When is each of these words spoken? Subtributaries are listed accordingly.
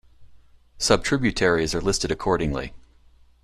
Subtributaries 0.79 1.75
are 1.75 1.79
listed 1.79 2.09
accordingly. 2.11 2.73